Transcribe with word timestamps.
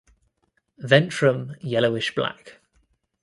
Ventrum 0.81 1.55
yellowish 1.61 2.15
black. 2.15 2.59